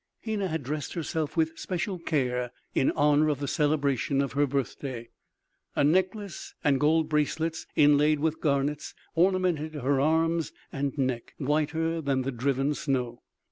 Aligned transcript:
Hena 0.21 0.47
had 0.47 0.63
dressed 0.63 0.93
herself 0.93 1.37
with 1.37 1.59
special 1.59 1.99
care 1.99 2.51
in 2.73 2.89
honor 2.93 3.29
of 3.29 3.39
the 3.39 3.47
celebration 3.47 4.19
of 4.19 4.31
her 4.31 4.47
birthday. 4.47 5.09
A 5.75 5.83
necklace 5.83 6.55
and 6.63 6.79
gold 6.79 7.07
bracelets 7.07 7.67
inlaid 7.75 8.19
with 8.19 8.41
garnets 8.41 8.95
ornamented 9.13 9.75
her 9.75 9.99
arms 10.01 10.53
and 10.71 10.97
neck, 10.97 11.35
whiter 11.37 12.01
than 12.01 12.23
the 12.23 12.31
driven 12.31 12.73
snow. 12.73 13.21